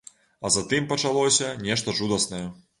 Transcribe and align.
А 0.47 0.49
затым 0.55 0.87
пачалося 0.95 1.53
нешта 1.69 1.97
жудаснае. 2.01 2.45